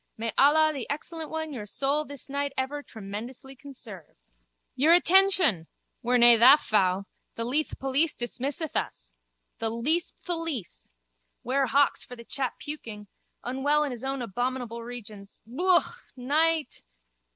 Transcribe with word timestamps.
May 0.17 0.31
Allah 0.35 0.73
the 0.73 0.89
Excellent 0.89 1.29
One 1.29 1.53
your 1.53 1.67
soul 1.67 2.05
this 2.05 2.27
night 2.27 2.53
ever 2.57 2.81
tremendously 2.81 3.55
conserve. 3.55 4.17
Your 4.75 4.93
attention! 4.95 5.67
We're 6.01 6.17
nae 6.17 6.37
tha 6.37 6.57
fou. 6.57 7.05
The 7.35 7.45
Leith 7.45 7.77
police 7.77 8.15
dismisseth 8.15 8.75
us. 8.75 9.13
The 9.59 9.69
least 9.69 10.15
tholice. 10.25 10.89
Ware 11.43 11.67
hawks 11.67 12.03
for 12.03 12.15
the 12.15 12.25
chap 12.25 12.57
puking. 12.57 13.09
Unwell 13.43 13.83
in 13.83 13.91
his 13.91 14.01
abominable 14.01 14.81
regions. 14.81 15.39
Yooka. 15.47 16.01
Night. 16.15 16.81